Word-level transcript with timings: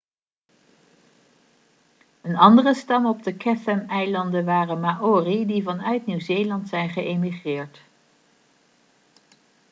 een 2.21 2.35
andere 2.35 2.73
stam 2.73 3.05
op 3.05 3.23
de 3.23 3.37
cathameilanden 3.37 4.45
waren 4.45 4.79
maori 4.79 5.45
die 5.45 5.63
vanuit 5.63 6.05
nieuw-zeeland 6.05 6.67
zijn 6.67 6.89
geëmigreerd 6.89 7.79